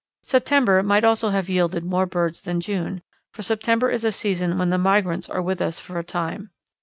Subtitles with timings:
[0.23, 4.71] September might also have yielded more birds than June, for September is a season when
[4.71, 6.49] the migrants are with us for a time.